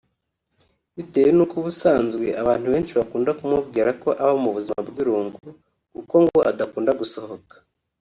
[0.95, 5.39] bitewe nuko ubusanzwe abantu benshi bakunda kumubwira ko aba mu buzima bw’irungu
[5.95, 7.53] kuko ngo adakunda gusohoka